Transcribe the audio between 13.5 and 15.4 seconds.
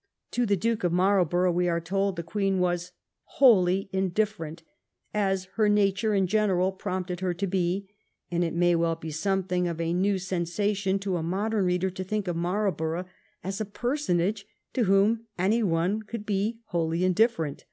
a personage to whom